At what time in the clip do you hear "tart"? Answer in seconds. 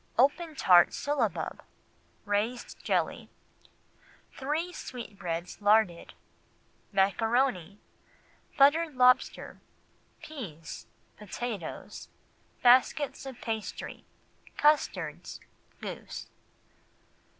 0.55-0.95